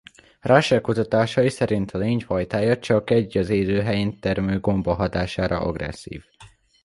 [0.39, 6.25] Rachel kutatásai szerint a lény fajtája csak egy az élőhelyén termő gomba hatására agresszív.